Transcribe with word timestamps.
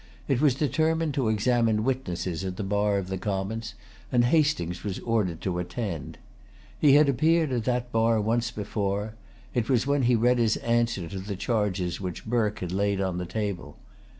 It 0.27 0.41
was 0.41 0.55
determined 0.55 1.13
to 1.13 1.29
examine 1.29 1.83
witnesses 1.83 2.43
at 2.43 2.57
the 2.57 2.63
bar 2.63 2.97
of 2.97 3.07
the 3.07 3.19
Commons; 3.19 3.75
and 4.11 4.25
Hastings 4.25 4.83
was 4.83 4.97
ordered 4.97 5.41
to 5.41 5.59
attend. 5.59 6.17
He 6.79 6.93
had 6.93 7.07
appeared 7.07 7.51
at 7.51 7.65
that 7.65 7.91
bar 7.91 8.19
once 8.19 8.49
before. 8.49 9.13
It 9.53 9.69
was 9.69 9.85
when 9.85 10.01
he 10.01 10.15
read 10.15 10.39
his 10.39 10.57
answer 10.57 11.07
to 11.09 11.19
the 11.19 11.35
charges 11.35 12.01
which 12.01 12.25
Burke 12.25 12.57
had 12.61 12.71
laid 12.71 12.99
on 12.99 13.19
the 13.19 13.27
table. 13.27 13.77